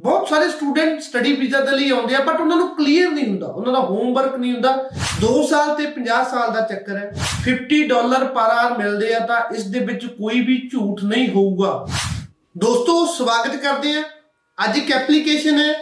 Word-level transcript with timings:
ਬਹੁਤ 0.00 0.28
ਸਾਰੇ 0.28 0.48
student 0.48 1.00
study 1.00 1.32
visa 1.32 1.60
ਦੇ 1.60 1.76
ਲਈ 1.76 1.90
ਆਉਂਦੇ 1.90 2.14
ਆ 2.14 2.20
ਬਟ 2.20 2.40
ਉਹਨਾਂ 2.40 2.56
ਨੂੰ 2.56 2.76
ਕਲੀਅਰ 2.76 3.10
ਨਹੀਂ 3.10 3.28
ਹੁੰਦਾ, 3.28 3.46
ਉਹਨਾਂ 3.46 3.72
ਦਾ 3.72 3.80
ਹੋਮਵਰਕ 3.80 4.36
ਨਹੀਂ 4.36 4.52
ਹੁੰਦਾ। 4.52 4.90
2 5.20 5.46
ਸਾਲ 5.46 5.74
ਤੇ 5.74 5.86
50 5.86 6.30
ਸਾਲ 6.30 6.52
ਦਾ 6.52 6.60
ਚੱਕਰ 6.60 6.96
ਹੈ। 6.96 7.12
50 7.44 7.88
ਡਾਲਰ 7.88 8.24
ਪਰ 8.24 8.40
ਆਰ 8.40 8.78
ਮਿਲਦੇ 8.78 9.14
ਆ 9.14 9.18
ਤਾਂ 9.18 9.54
ਇਸ 9.54 9.64
ਦੇ 9.64 9.78
ਵਿੱਚ 9.78 10.06
ਕੋਈ 10.06 10.40
ਵੀ 10.40 10.68
ਝੂਠ 10.72 11.04
ਨਹੀਂ 11.04 11.28
ਹੋਊਗਾ। 11.28 11.86
ਦੋਸਤੋ, 12.58 13.06
ਸਵਾਗਤ 13.06 13.56
ਕਰਦੇ 13.56 13.94
ਆ 13.94 14.02
ਅੱਜ 14.64 14.78
ਇੱਕ 14.78 14.92
ਐਪਲੀਕੇਸ਼ਨ 14.92 15.58
ਹੈ। 15.58 15.74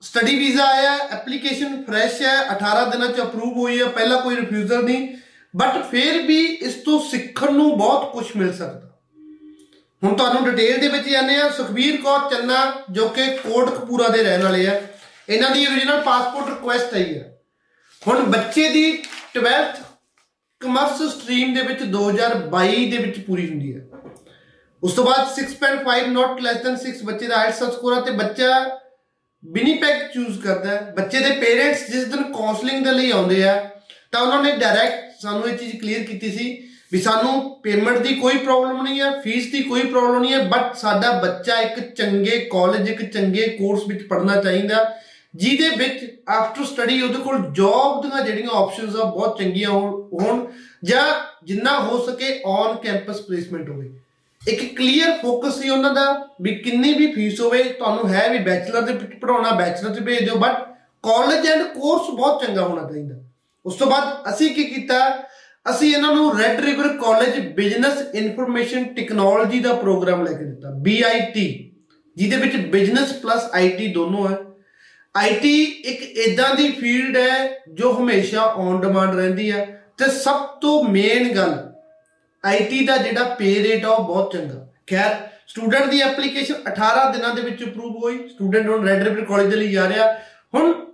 ਸਟੱਡੀ 0.00 0.38
ਵੀਜ਼ਾ 0.38 0.64
ਆਇਆ 0.64 0.96
ਐਪਲੀਕੇਸ਼ਨ 0.96 1.82
ਫਰੈਸ਼ 1.82 2.22
ਹੈ 2.22 2.48
18 2.50 2.84
ਦਿਨਾਂ 2.90 3.08
ਚ 3.08 3.20
ਅਪਰੂਵ 3.20 3.58
ਹੋਈ 3.58 3.80
ਹੈ, 3.80 3.86
ਪਹਿਲਾਂ 3.86 4.22
ਕੋਈ 4.22 4.36
ਰਿਫਿਊਜ਼ਲ 4.36 4.84
ਨਹੀਂ। 4.84 5.08
ਬਟ 5.56 5.90
ਫਿਰ 5.90 6.22
ਵੀ 6.22 6.44
ਇਸ 6.44 6.74
ਤੋਂ 6.74 7.00
ਸਿੱਖਣ 7.00 7.52
ਨੂੰ 7.52 7.78
ਬਹੁਤ 7.78 8.12
ਕੁਝ 8.12 8.26
ਮਿਲ 8.36 8.52
ਸਕਦਾ। 8.52 8.89
ਹੁਣ 10.04 10.16
ਤੁਹਾਨੂੰ 10.16 10.44
ਡਿਟੇਲ 10.44 10.80
ਦੇ 10.80 10.88
ਵਿੱਚ 10.88 11.08
ਜਾਣਦੇ 11.08 11.36
ਆ, 11.36 11.50
ਸੁਖਬੀਰ 11.50 11.96
ਕੌਰ 11.96 12.30
ਚੰਨਾ, 12.30 12.82
ਜੋ 12.90 13.08
ਕਿ 13.08 13.26
ਕੋਟਕਪੂਰਾ 13.26 14.08
ਦੇ 14.08 14.22
ਰਹਿਣ 14.22 14.42
ਵਾਲੇ 14.42 14.66
ਆ। 14.66 14.82
ਇਹਨਾਂ 15.28 15.50
ਦੀ 15.50 15.66
origignal 15.66 16.02
ਪਾਸਪੋਰਟ 16.02 16.48
ਰਿਕੁਐਸਟ 16.48 16.94
ਆਈ 16.94 17.18
ਹੈ 17.18 17.40
ਹੁਣ 18.08 18.22
ਬੱਚੇ 18.22 18.68
ਦੀ 18.68 19.02
12th 19.38 19.82
ਕਮਰਸ 20.60 21.02
ਸਟਰੀਮ 21.02 21.54
ਦੇ 21.54 21.62
ਵਿੱਚ 21.62 21.82
2022 21.82 22.90
ਦੇ 22.90 22.96
ਵਿੱਚ 22.96 23.20
ਪੂਰੀ 23.20 23.48
ਹੁੰਦੀ 23.50 23.74
ਹੈ 23.74 23.80
ਉਸ 24.82 24.92
ਤੋਂ 24.92 25.04
ਬਾਅਦ 25.04 25.26
6.5 25.34 26.06
ਨਾਟ 26.06 26.40
ਲੈਸ 26.40 26.56
ਦੈਨ 26.56 26.76
6 26.76 27.04
ਬੱਚੇ 27.04 27.26
ਦਾ 27.26 27.36
ਆਈਐਲਟਸ 27.36 27.74
ਸਕੋਰ 27.74 27.94
ਹੈ 27.94 28.00
ਤੇ 28.00 28.10
ਬੱਚਾ 28.10 28.78
ਵਿਨੀਪੈਗ 29.44 30.00
ਚੂਜ਼ 30.14 30.40
ਕਰਦਾ 30.40 30.70
ਹੈ। 30.70 30.94
ਬੱਚੇ 30.96 31.18
ਦੇ 31.18 31.30
ਪੇਰੈਂਟਸ 31.30 31.90
ਜਿਸ 31.90 32.04
ਦਿਨ 32.04 32.22
ਕਾਉਂਸਲਿੰਗ 32.22 32.84
ਦੇ 32.84 32.92
ਲਈ 32.92 33.10
ਆਉਂਦੇ 33.10 33.48
ਆ, 33.48 33.70
ਤਾਂ 34.12 34.20
ਉਹਨਾਂ 34.20 34.42
ਨੇ 34.42 34.52
ਡਾਇਰੈਕਟ 34.52 35.22
ਸਾਨੂੰ 35.22 35.48
ਇਹ 35.48 35.58
ਚੀਜ਼ 35.58 35.76
ਕਲੀਅਰ 35.76 36.02
ਕੀਤੀ 36.02 36.30
ਸੀ 36.30 36.69
ਵੀ 36.92 37.00
ਸਾਨੂੰ 37.00 37.60
ਪੇਮੈਂਟ 37.62 37.98
ਦੀ 37.98 38.14
ਕੋਈ 38.14 38.36
ਪ੍ਰੋਬਲਮ 38.36 38.82
ਨਹੀਂ 38.82 39.00
ਹੈ 39.00 39.10
ਫੀਸ 39.20 39.50
ਦੀ 39.52 39.62
ਕੋਈ 39.62 39.82
ਪ੍ਰੋਬਲਮ 39.82 40.20
ਨਹੀਂ 40.20 40.32
ਹੈ 40.32 40.42
ਬਟ 40.44 40.74
ਸਾਡਾ 40.76 41.10
ਬੱਚਾ 41.12 41.60
ਇੱਕ 41.60 41.94
ਚੰਗੇ 41.94 42.38
ਕਾਲਜ 42.52 42.88
ਇੱਕ 42.88 43.02
ਚੰਗੇ 43.12 43.48
ਕੋਰਸ 43.48 43.82
ਵਿੱਚ 43.88 44.06
ਪੜ੍ਹਨਾ 44.06 44.40
ਚਾਹੀਦਾ 44.42 44.84
ਜਿਹਦੇ 45.34 45.68
ਵਿੱਚ 45.76 46.04
ਆਫਟਰ 46.28 46.64
ਸਟੱਡੀ 46.64 47.00
ਉਹਦੇ 47.02 47.18
ਕੋਲ 47.18 47.46
ਜੌਬ 47.52 48.02
ਦੀਆਂ 48.02 48.24
ਜਿਹੜੀਆਂ 48.24 48.56
ਆਪਸ਼ਨਸ 48.56 48.96
ਆ, 48.96 49.04
ਬਹੁਤ 49.04 49.38
ਚੰਗੀਆਂ 49.38 49.70
ਹੋਣ 49.70 50.44
ਜਾਂ 50.84 51.04
ਜਿੰਨਾ 51.44 51.78
ਹੋ 51.80 51.98
ਸਕੇ 52.06 52.40
ਔਨ 52.46 52.76
ਕੈਂਪਸ 52.76 53.20
ਪਲੇਸਮੈਂਟ 53.20 53.68
ਹੋਵੇ। 53.70 53.90
ਇੱਕ 54.42 54.74
ਕਲੀਅਰ 54.76 55.16
ਫੋਕਸ 55.22 55.60
ਸੀ 55.60 55.68
ਉਹਨਾਂ 55.68 55.94
ਦਾ 55.94 56.04
ਵੀ 56.42 56.54
ਕਿੰਨੀ 56.54 56.92
ਵੀ 56.94 57.06
ਫੀਸ 57.12 57.40
ਹੋਵੇ, 57.40 57.62
ਤੁਹਾਨੂੰ 57.62 58.08
ਹੈ 58.08 58.28
ਵੀ 58.28 58.38
ਬੈਚਲਰ 58.38 58.82
ਦੇ 58.82 58.92
ਵਿੱਚ 58.92 59.14
ਪੜਾਉਣਾ 59.20 59.50
ਬੈਚਲਰ 59.50 59.94
ਚ 59.94 60.02
ਭੇਜ 60.02 60.24
ਦਿਓ 60.24 60.36
ਬਟ 60.36 60.62
ਕਾਲਜ 61.02 61.46
ਐਂਡ 61.46 61.62
ਕੋਰਸ 61.62 62.10
ਬਹੁਤ 62.10 62.44
ਚੰਗਾ 62.44 62.62
ਹੋਣਾ 62.62 62.88
ਚਾਹੀਦਾ। 62.88 63.16
ਉਸ 63.66 63.74
ਤੋਂ 63.74 63.86
ਬਾਅਦ 63.86 64.34
ਅਸੀਂ 64.34 64.54
ਕੀ 64.54 64.64
ਕੀਤਾ 64.64 64.98
ਅਸੀਂ 65.70 65.96
ਇਹਨਾਂ 65.96 66.14
ਨੂੰ 66.14 66.38
Red 66.38 66.60
River 66.60 66.88
College 66.88 67.38
business 67.40 68.14
information 68.14 68.84
technology 68.84 69.60
ਦਾ 69.60 69.72
ਪ੍ਰੋਗਰਾਮ 69.72 70.22
ਲੈ 70.24 70.32
ਕੇ 70.32 70.44
ਦਿੱਤਾ 70.44 70.68
BIT 70.68 71.42
ਜਿਹਦੇ 72.16 72.36
ਵਿੱਚ 72.36 72.56
ਬਿਜ਼ਨਸ 72.56 73.12
ਪਲੱਸ 73.12 73.44
IT 73.44 73.92
ਦੋਨੋਂ 73.94 74.28
ਹੈ। 74.28 74.36
IT 75.28 75.44
ਇੱਕ 75.84 76.02
ਇਦਾਂ 76.02 76.54
ਦੀ 76.54 76.70
ਫੀਲਡ 76.70 77.16
ਹੈ 77.16 77.60
ਜੋ 77.72 77.92
ਹਮੇਸ਼ਾ 77.92 78.42
ਔਨ 78.42 78.80
ਡਿਮਾਂਡ 78.80 79.14
ਰਹਿੰਦੀ 79.14 79.52
ਹੈ 79.52 79.84
ਤੇ 79.98 80.10
ਸਭ 80.10 80.46
ਤੋਂ 80.60 80.84
ਮੇਨ 80.84 81.32
ਗੱਲ 81.32 81.72
IT 82.56 82.84
ਦਾ 82.86 82.96
ਜਿਹੜਾ 82.96 83.24
ਪੇ 83.24 83.54
ਰੇਟ 83.62 83.84
ਆ 83.84 83.88
ਉਹ 83.88 84.04
ਬਹੁਤ 84.04 84.32
ਚੰਗਾ। 84.32 84.66
ਖੈਰ 84.90 85.16
ਸਟੂਡੈਂਟ 85.46 85.90
ਦੀ 85.90 86.00
ਐਪਲੀਕੇਸ਼ਨ 86.00 86.54
18 86.54 87.12
ਦਿਨਾਂ 87.12 87.34
ਦੇ 87.34 87.42
ਵਿੱਚ 87.42 87.64
ਅਪਰੂਵ 87.64 87.96
ਹੋਈ 88.04 88.28
ਸਟੂਡੈਂਟ 88.28 88.68
ਹੁਣ 88.68 88.88
ਰੈੱਡ 88.88 89.08
ਰਿਵਰ 89.08 89.24
ਕਾਲਜ 89.24 89.50
ਦੇ 89.50 89.56
ਲਈ 89.56 89.72
ਜਾ 89.72 89.88
ਰਿਹਾ। 89.88 90.12
ਹੁਣ 90.54 90.89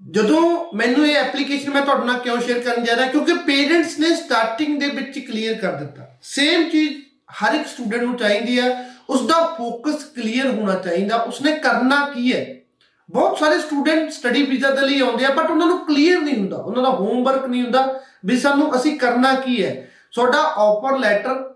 ਜਦੋਂ 0.00 0.42
ਮੈਨੂੰ 0.74 1.06
ਇਹ 1.06 1.16
ਐਪਲੀਕੇਸ਼ਨ 1.16 1.70
ਮੈਂ 1.70 1.82
ਤੁਹਾਡੇ 1.82 2.06
ਨਾਲ 2.06 2.18
ਕਿਉਂ 2.18 2.40
ਸ਼ੇਅਰ 2.40 2.58
ਕਰਨ 2.58 2.84
ਜਾ 2.84 2.96
ਰਿਹਾ, 2.96 3.06
ਕਿਉਂਕਿ 3.06 3.34
ਪੇਰੈਂਟਸ 3.46 3.98
ਨੇ 3.98 4.14
ਸਟਾਰਟਿੰਗ 4.14 4.80
ਦੇ 4.80 4.86
ਵਿੱਚ 4.86 5.18
ਕਲੀਅਰ 5.18 5.54
ਕਰ 5.54 5.72
ਦਿੱਤਾ। 5.72 6.06
ਸੇਮ 6.22 6.68
ਚੀਜ਼ 6.68 6.92
ਹਰ 7.42 7.54
ਇੱਕ 7.54 7.66
ਸਟੂਡੈਂਟ 7.66 8.02
ਨੂੰ 8.02 8.16
ਚਾਹੀਦੀ 8.16 8.58
ਹੈ 8.60 8.86
ਉਸ 9.10 9.26
ਦਾ 9.26 9.42
ਫੋਕਸ 9.58 10.04
ਕਲੀਅਰ 10.16 10.50
ਹੋਣਾ 10.50 10.74
ਚਾਹੀਦਾ, 10.74 11.16
ਉਸਨੇ 11.16 11.52
ਕਰਨਾ 11.52 12.04
ਕੀ 12.14 12.32
ਹੈ? 12.32 12.46
ਬਹੁਤ 13.10 13.38
ਸਾਰੇ 13.38 13.58
ਸਟੂਡੈਂਟ 13.58 14.10
ਸਟੱਡੀ 14.10 14.42
ਵੀਜ਼ਾ 14.42 14.70
ਦੇ 14.70 14.86
ਲਈ 14.86 15.00
ਆਉਂਦੇ 15.00 15.24
ਆ 15.24 15.30
ਬਟ 15.30 15.50
ਉਹਨਾਂ 15.50 15.66
ਨੂੰ 15.66 15.78
ਕਲੀਅਰ 15.86 16.20
ਨਹੀਂ 16.20 16.36
ਹੁੰਦਾ, 16.36 16.56
ਉਹਨਾਂ 16.56 16.82
ਦਾ 16.82 16.90
ਹੋਮਵਰਕ 16.90 17.46
ਨਹੀਂ 17.46 17.62
ਹੁੰਦਾ 17.62 18.00
ਵੀ 18.24 18.38
ਸਾਨੂੰ 18.38 18.74
ਅਸੀਂ 18.76 18.98
ਕਰਨਾ 18.98 19.34
ਕੀ 19.34 19.64
ਹੈ। 19.64 19.90
ਤੁਹਾਡਾ 20.12 20.38
ਆਫਰ 20.38 20.98
ਲੈਟਰ 20.98 21.48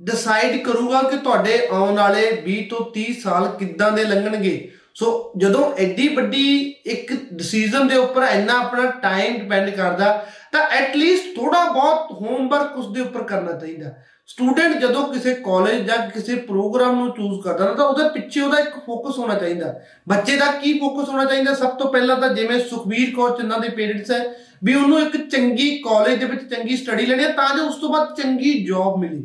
ਡਿਸਾਈਡ 0.00 0.62
ਕਰੂਗਾ 0.62 1.02
ਕਿ 1.02 1.16
ਤੁਹਾਡੇ 1.16 1.68
ਆਉਣ 1.70 1.96
ਵਾਲੇ 1.96 2.30
20 2.44 2.62
ਤੋਂ 2.70 2.84
30 2.90 3.12
ਸਾਲ 3.22 3.48
ਕਿੱਦਾਂ 3.58 3.90
ਦੇ 3.92 4.04
ਲੰਘਣਗੇ। 4.04 4.72
ਸੋ 5.00 5.32
ਜਦੋਂ 5.36 5.72
ਐਡੀ 5.78 6.08
ਵੱਡੀ 6.08 6.74
ਇੱਕ 6.86 7.12
ਡਿਸੀਜਨ 7.34 7.88
ਦੇ 7.88 7.96
ਉੱਪਰ 7.96 8.22
ਇੰਨਾ 8.22 8.52
ਆਪਣਾ 8.52 8.90
ਟਾਈਮ 8.90 9.38
ਡਿਪੈਂਡ 9.38 9.70
ਕਰਦਾ, 9.70 10.26
ਤਾਂ 10.52 10.60
ਐਟ 10.60 10.96
ਲੀਸਟ 10.96 11.36
ਥੋੜਾ 11.36 11.64
ਬਹੁਤ 11.64 12.12
ਹੋਮਵਰਕ 12.12 12.76
ਉਸ 12.78 12.92
ਦੇ 12.92 13.00
ਉੱਪਰ 13.00 13.22
ਕਰਨਾ 13.22 13.52
ਚਾਹੀਦਾ। 13.52 13.92
ਸਟੂਡੈਂਟ 14.26 14.76
ਜਦੋਂ 14.76 15.06
ਕਿਸੇ 15.08 15.34
ਕਾਲਜ 15.34 15.86
ਜਾਂ 15.86 15.96
ਕਿਸੇ 16.10 16.34
ਪ੍ਰੋਗਰਾਮ 16.34 16.98
ਨੂੰ 16.98 17.10
ਚੂਜ਼ 17.10 17.40
ਕਰਦਾ 17.44 17.64
ਨਾ, 17.64 17.72
ਤਾਂ 17.72 17.84
ਉਹਦੇ 17.84 18.08
ਪਿੱਛੇ 18.08 18.40
ਉਹਦਾ 18.40 18.58
ਇੱਕ 18.58 18.76
ਫੋਕਸ 18.86 19.18
ਹੋਣਾ 19.18 19.34
ਚਾਹੀਦਾ। 19.34 19.74
ਬੱਚੇ 20.08 20.36
ਦਾ 20.36 20.46
ਕੀ 20.46 20.78
ਫੋਕਸ 20.78 21.08
ਹੋਣਾ 21.08 21.24
ਚਾਹੀਦਾ? 21.24 21.54
ਸਭ 21.54 21.68
ਤੋਂ 21.68 21.92
ਪਹਿਲਾਂ 21.92 22.16
ਤਾਂ 22.16 22.28
ਜਿਵੇਂ 22.28 22.60
ਸੁਖਵੀਰ 22.60 23.14
ਕੌਰ 23.16 23.36
ਚੰਨਾ 23.38 23.58
ਦੇ 23.58 23.68
ਪੇਰੈਂਟਸ 23.68 24.10
ਹੈ, 24.10 24.24
ਵੀ 24.64 24.74
ਉਹਨੂੰ 24.74 25.00
ਇੱਕ 25.00 25.16
ਚੰਗੀ 25.28 25.76
ਕਾਲਜ 25.78 26.18
ਦੇ 26.18 26.26
ਵਿੱਚ 26.26 26.54
ਚੰਗੀ 26.54 26.76
ਸਟੱਡੀ 26.76 27.06
ਲੈਣੀ 27.06 27.24
ਹੈ, 27.24 27.32
ਤਾਂ 27.32 27.56
ਜੋ 27.56 27.62
ਉਸ 27.62 27.74
ਤੋਂ 27.74 27.88
ਬਾਅਦ 27.88 28.14
ਚੰਗੀ 28.22 28.64
ਜੌਬ 28.64 29.00
ਮਿਲੇ। 29.00 29.22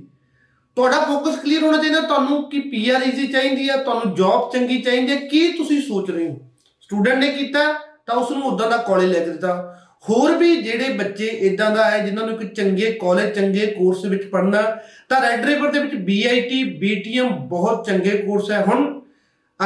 ਤੁਹਾਡਾ 0.75 0.99
ਫੋਕਸ 0.99 1.35
ਕਲੀਅਰ 1.35 1.63
ਹੋਣਾ 1.63 1.77
ਚਾਹੀਦਾ, 1.77 2.01
ਤੁਹਾਨੂੰ 2.01 2.49
ਕੀ 2.49 2.59
ਪੀਆਰ 2.59 3.01
ਈਜ਼ੀ 3.03 3.27
ਚਾਹੀਦੀ 3.27 3.69
ਹੈ, 3.69 3.77
ਤੁਹਾਨੂੰ 3.77 4.15
ਜੌਬ 4.15 4.51
ਚੰਗੀ 4.53 4.81
ਚਾਹੀਦੀ 4.81 5.11
ਹੈ, 5.11 5.15
ਕੀ 5.15 5.51
ਤੁਸੀਂ 5.51 5.81
ਸੋਚ 5.81 6.11
ਰਹੇ 6.11 6.29
ਹੋ? 6.29 6.51
ਸਟੂਡੈਂਟ 6.81 7.17
ਨੇ 7.17 7.27
ਕੀਤਾ, 7.27 7.73
ਤਾਂ 8.05 8.15
ਉਸ 8.15 8.31
ਨੂੰ 8.31 8.43
ਉਦਾਂ 8.43 8.69
ਦਾ 8.69 8.77
ਕਾਲਜ 8.77 9.05
ਲੈ 9.05 9.19
ਕੇ 9.19 9.25
ਦਿੱਤਾ। 9.25 9.71
ਹੋਰ 10.09 10.37
ਵੀ 10.37 10.55
ਜਿਹੜੇ 10.55 10.89
ਬੱਚੇ 10.89 11.25
ਇਦਾਂ 11.25 11.71
ਦਾ 11.71 11.91
ਹੈ, 11.91 12.05
ਜਿਨ੍ਹਾਂ 12.05 12.27
ਨੂੰ 12.27 12.41
ਇੱਕ 12.41 12.53
ਚੰਗੇ 12.53 12.91
ਕਾਲਜ 12.91 13.35
ਚੰਗੇ 13.35 13.65
ਕੋਰਸ 13.65 14.05
ਵਿੱਚ 14.05 14.25
ਪੜ੍ਹਨਾ, 14.25 14.61
ਤਾਂ 15.09 15.21
ਰੈੱਡ 15.21 15.45
ਰਿਵਰ 15.45 15.71
ਦੇ 15.71 15.79
ਵਿੱਚ 15.79 15.95
ਬੀਆਈਟੀ 15.95 16.63
ਬੀਟੀਐਮ 16.63 17.29
ਬਹੁਤ 17.29 17.85
ਚੰਗੇ 17.85 18.09
ਕੋਰਸ 18.09 18.51
ਹੈ। 18.51 18.65
ਹੁਣ 18.65 19.01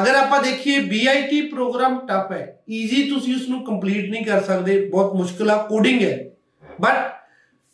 ਅਗਰ 0.01 0.15
ਆਪਾਂ 0.15 0.43
ਦੇਖੀਏ 0.43 0.79
ਬੀਆਈਟੀ 0.79 1.41
ਪ੍ਰੋਗਰਾਮ 1.41 1.99
ਟਫ 1.99 2.31
ਹੈ। 2.31 2.61
ਈਜ਼ੀ 2.69 3.03
ਤੁਸੀਂ 3.09 3.35
ਉਸ 3.35 3.49
ਨੂੰ 3.49 3.65
ਕੰਪਲੀਟ 3.65 4.09
ਨਹੀਂ 4.09 4.25
ਕਰ 4.25 4.41
ਸਕਦੇ, 4.41 4.85
ਬਹੁਤ 4.85 5.15
ਮੁਸ਼ਕਲ 5.15 5.49
ਆ 5.49 5.57
ਕੋਡਿੰਗ 5.57 6.01
ਹੈ। 6.01 6.29
ਬਟ 6.81 7.11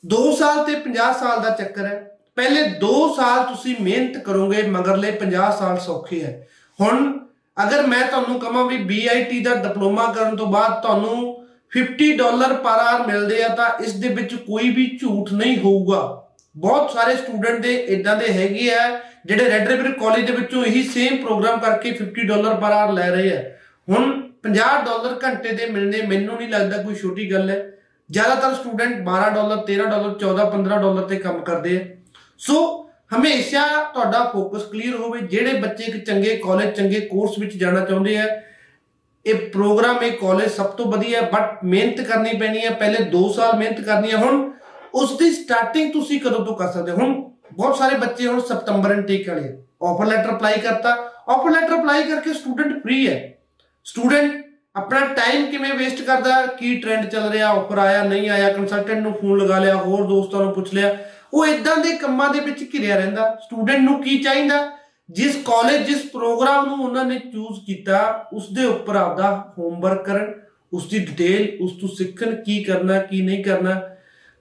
2 0.05 0.31
ਸਾਲ 0.31 0.65
ਤੇ 0.65 0.75
50 0.75 1.19
ਸਾਲ 1.19 1.41
ਦਾ 1.41 1.49
ਚੱਕਰ 1.49 1.85
ਹੈ। 1.85 2.14
ਪਹਿਲੇ 2.35 2.63
2 2.63 3.15
ਸਾਲ 3.15 3.43
ਤੁਸੀਂ 3.43 3.75
ਮਿਹਨਤ 3.81 4.17
ਕਰੋਗੇ, 4.17 4.61
ਮਗਰਲੇ 4.61 5.11
50 5.11 5.51
ਸਾਲ 5.59 5.77
ਸੌਖੇ 5.77 6.23
ਹੈ। 6.23 6.47
ਹੁਣ 6.81 7.19
ਅਗਰ 7.63 7.87
ਮੈਂ 7.87 8.07
ਤੁਹਾਨੂੰ 8.07 8.39
ਕਹਾਂ 8.39 8.65
ਵੀ 8.65 8.77
BIT 8.77 9.43
ਦਾ 9.43 9.55
ਡਿਪਲੋਮਾ 9.55 10.13
ਕਰਨ 10.13 10.35
ਤੋਂ 10.35 10.47
ਬਾਅਦ 10.47 10.81
ਤੁਹਾਨੂੰ 10.81 11.45
50 11.71 12.17
ਡਾਲਰ 12.17 12.53
ਪਰ 12.53 12.79
ਆਰ 12.79 13.07
ਮਿਲਦੇ 13.07 13.43
ਆ, 13.43 13.47
ਤਾਂ 13.47 13.83
ਇਸ 13.83 13.93
ਦੇ 13.93 14.07
ਵਿੱਚ 14.07 14.35
ਕੋਈ 14.35 14.69
ਵੀ 14.69 14.97
ਝੂਠ 15.01 15.33
ਨਹੀਂ 15.33 15.57
ਹੋਊਗਾ। 15.57 16.21
ਬਹੁਤ 16.57 16.91
ਸਾਰੇ 16.91 17.15
ਸਟੂਡੈਂਟ 17.15 17.59
ਦੇ 17.59 17.75
ਇਦਾਂ 17.75 18.15
ਦੇ 18.15 18.33
ਹੈਗੇ 18.33 18.73
ਆ, 18.73 18.99
ਜਿਹੜੇ 19.25 19.49
ਰੈੱਡ 19.49 19.67
ਰਿਵਰ 19.67 19.91
ਕਾਲਜ 19.91 20.25
ਦੇ 20.25 20.33
ਵਿੱਚੋਂ 20.33 20.65
ਇਹੀ 20.65 20.83
ਸੇਮ 20.83 21.17
ਪ੍ਰੋਗਰਾਮ 21.17 21.59
ਕਰਕੇ 21.59 21.91
50 21.91 22.27
ਡਾਲਰ 22.27 22.55
ਪਰ 22.55 22.71
ਆਰ 22.71 22.91
ਲੈ 22.91 23.09
ਰਹੇ 23.11 23.37
ਆ। 23.37 23.41
ਹੁਣ 23.89 24.21
50 24.43 24.85
ਡਾਲਰ 24.85 25.19
ਘੰਟੇ 25.23 25.51
ਦੇ 25.51 25.65
ਮਿਲਣੇ 25.65 26.01
ਮੈਨੂੰ 26.01 26.37
ਨਹੀਂ 26.37 26.49
ਲੱਗਦਾ 26.49 26.77
ਕੋਈ 26.77 26.95
ਛੋਟੀ 26.95 27.31
ਗੱਲ 27.31 27.49
ਹੈ। 27.49 27.71
ਜ਼ਿਆਦਾਤਰ 28.11 28.53
ਸਟੂਡੈਂਟ 28.53 29.03
12 29.03 29.29
ਡਾਲਰ 29.29 29.57
13 29.57 29.85
ਡਾਲਰ 29.85 30.17
14 30.19 30.45
15 30.45 30.81
ਡਾਲਰ 30.81 31.01
ਤੇ 31.01 31.15
ਕੰਮ 31.15 31.39
ਕਰਦੇ 31.39 31.77
ਆ। 31.77 32.04
ਸੋ 32.39 32.55
ਹਮੇਸ਼ਾ 33.15 33.65
ਤੁਹਾਡਾ 33.93 34.23
ਫੋਕਸ 34.23 34.63
ਕਲੀਅਰ 34.63 34.95
ਹੋਵੇ, 34.95 35.19
ਜਿਹੜੇ 35.21 35.53
ਬੱਚੇ 35.53 35.83
ਇੱਕ 35.83 36.05
ਚੰਗੇ 36.05 36.35
ਕਾਲਜ 36.37 36.75
ਚੰਗੇ 36.75 36.99
ਕੋਰਸ 37.01 37.37
ਵਿੱਚ 37.39 37.55
ਜਾਣਾ 37.57 37.85
ਚਾਹੁੰਦੇ 37.85 38.17
ਆ, 38.17 38.25
ਇਹ 39.25 39.49
ਪ੍ਰੋਗਰਾਮ 39.51 40.03
ਇਹ 40.03 40.11
ਕਾਲਜ 40.11 40.49
ਸਭ 40.51 40.65
ਤੋਂ 40.71 40.85
ਵਧੀਆ 40.91 41.21
ਬਟ 41.33 41.63
ਮਿਹਨਤ 41.63 42.01
ਕਰਨੀ 42.01 42.37
ਪੈਣੀ 42.39 42.65
ਹੈ 42.65 42.69
ਪਹਿਲੇ 42.71 43.03
2 43.11 43.27
ਸਾਲ 43.35 43.57
ਮਿਹਨਤ 43.57 43.81
ਕਰਨੀ 43.81 44.11
ਹੈ 44.11 44.17
ਹੁਣ 44.17 44.51
ਉਸ 44.93 45.17
ਦੀ 45.17 45.31
ਸਟਾਰਟਿੰਗ 45.31 45.91
ਤੁਸੀਂ 45.93 46.19
ਕਦੋਂ 46.21 46.45
ਤੋਂ 46.45 46.55
ਕਰ 46.55 46.67
ਸਕਦੇ 46.67 46.91
ਹੁਣ 46.91 47.13
ਬਹੁਤ 47.53 47.77
ਸਾਰੇ 47.77 47.97
ਬੱਚੇ 47.97 48.27
ਹੁਣ 48.27 48.39
ਸਤੰਬਰ 48.41 48.91
ਇਨਟੇਕ 48.91 49.29
ਵਾਲੇ 49.29 49.53
ਆਫਰ 49.83 50.05
ਲੈਟਰ 50.05 50.35
ਅਪਲਾਈ 50.35 50.59
ਕਰਤਾ। 50.59 50.95
ਆਫਰ 51.29 51.51
ਲੈਟਰ 51.51 51.73
ਅਪਲਾਈ 51.75 52.03
ਕਰਕੇ 52.03 52.33
ਸਟੂਡੈਂਟ 52.33 52.81
ਫ੍ਰੀ 52.83 53.07
ਹੈ। 53.07 53.17
ਸਟੂਡੈਂਟ 53.85 54.31
ਆਪਣਾ 54.75 54.99
ਟਾਈਮ 55.15 55.45
ਕਿਵੇਂ 55.45 55.73
ਵੇਸਟ 55.73 56.01
ਕਰਦਾ? 56.01 56.45
ਕੀ 56.45 56.75
ਟ੍ਰੈਂਡ 56.81 57.05
ਚੱਲ 57.09 57.29
ਰਿਹਾ? 57.31 57.49
ਆਫਰ 57.49 57.77
ਆਇਆ, 57.77 58.03
ਨਹੀਂ 58.03 58.29
ਆਇਆ? 58.29 58.51
ਕੰਸਲਟੈਂਟ 58.53 58.99
ਨੂੰ 58.99 59.13
ਫੋਨ 59.13 59.37
ਲਗਾ 59.37 59.59
ਲਿਆ, 59.59 59.75
ਹੋਰ 59.75 60.07
ਦੋਸਤਾਂ 60.07 60.39
ਨੂੰ 60.39 60.53
ਪੁੱਛ 60.53 60.73
ਲਿਆ। 60.73 60.95
ਉਹ 61.33 61.45
ਇਦਾਂ 61.45 61.77
ਦੇ 61.77 61.97
ਕੰਮਾਂ 61.97 62.33
ਦੇ 62.33 62.39
ਵਿੱਚ 62.39 62.63
ਘਿਰਿਆ 62.73 62.95
ਰਹਿੰਦਾ। 62.95 63.39
ਸਟੂਡੈਂਟ 63.45 63.79
ਨੂੰ 63.79 64.03
ਕੀ 64.03 64.17
ਚਾਹੀਦਾ? 64.17 64.71
ਜਿਸ 65.09 65.35
ਕਾਲਜ 65.35 65.85
ਜਿਸ 65.87 66.05
ਪ੍ਰੋਗਰਾਮ 66.05 66.65
ਨੂੰ 66.65 66.85
ਉਹਨਾਂ 66.85 67.05
ਨੇ 67.05 67.19
ਚੂਜ਼ 67.19 67.65
ਕੀਤਾ 67.65 68.29
ਉਸ 68.33 68.49
ਦੇ 68.53 68.65
ਉੱਪਰ 68.65 68.95
ਆਪਦਾ 68.95 69.53
ਹੋਮਵਰਕ 69.57 70.05
ਕਰਨ 70.05 70.33
ਉਸ 70.73 70.89
ਦੀ 70.89 70.99
ਡਿਟੇਲ 70.99 71.57
ਉਸ 71.61 71.71
ਤੋਂ 71.71 71.89
ਸਿੱਖਣ 71.89 72.35
ਕੀ 72.35 72.63
ਕਰਨਾ, 72.63 72.99
ਕੀ 72.99 73.21
ਨਹੀਂ 73.21 73.43
ਕਰਨਾ। 73.43 73.81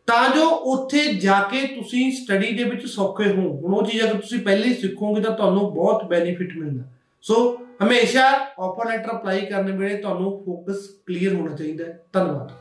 ਤਾਂ 0.06 0.28
ਜੋ 0.28 0.48
ਉੱਥੇ 0.48 1.14
ਜਾ 1.14 1.40
ਕੇ 1.40 1.66
ਤੁਸੀਂ 1.66 2.12
ਸਟੱਡੀ 2.12 2.54
ਦੇ 2.54 2.64
ਵਿੱਚ 2.64 2.86
ਸੌਖੇ 2.86 3.32
ਹੋ 3.32 3.60
ਹੁਣ 3.64 3.74
ਉਹ 3.74 3.86
ਚੀਜ਼ 3.86 4.04
ਅਗਰ 4.04 4.14
ਤੁਸੀਂ 4.14 4.38
ਪਹਿਲੇ 4.38 4.68
ਹੀ 4.68 4.74
ਸਿੱਖੋਗੇ 4.74 5.20
ਤਾਂ 5.20 5.36
ਤੁਹਾਨੂੰ 5.36 5.74
ਬਹੁਤ 5.74 6.04
ਬੈਨੀਫਿਟ 6.04 6.56
ਮਿਲਦਾ। 6.56 6.84
ਸੋ 7.22 7.58
ਹਮੇਸ਼ਾ 7.82 8.46
ਆਫਰ 8.60 8.88
ਲੈਟਰ 8.88 9.10
ਅਪਲਾਈ 9.10 9.40
ਕਰਨ 9.40 9.78
ਵੇਲੇ 9.78 9.96
ਤੁਹਾਨੂੰ 9.96 10.42
ਫੋਕਸ 10.46 10.88
ਕਲੀਅਰ 11.06 11.34
ਹੋਣਾ 11.34 11.56
ਚਾਹੀਦਾ 11.56 11.84
ਹੈ। 11.84 12.02
ਧੰਨਵਾਦ। 12.12 12.52